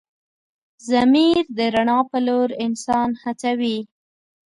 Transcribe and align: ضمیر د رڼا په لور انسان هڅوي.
ضمیر 0.89 1.43
د 1.57 1.59
رڼا 1.73 1.99
په 2.09 2.17
لور 2.25 2.49
انسان 2.65 3.09
هڅوي. 3.23 3.77